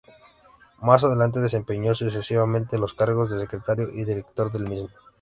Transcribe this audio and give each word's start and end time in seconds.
Más 0.79 1.03
adelante 1.03 1.39
desempeñó, 1.41 1.93
sucesivamente, 1.93 2.79
los 2.79 2.95
cargos 2.95 3.29
de 3.29 3.39
Secretario 3.39 3.87
y 3.93 4.03
Director 4.03 4.51
del 4.51 4.67
mismo. 4.67 4.89